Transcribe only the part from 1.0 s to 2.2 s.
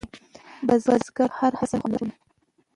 ته هره حاصل خوندور وي